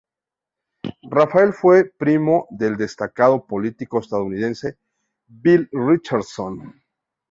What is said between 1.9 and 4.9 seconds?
primo del destacado político estadounidense